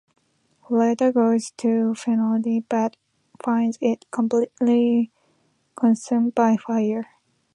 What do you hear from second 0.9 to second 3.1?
goes to Poynton but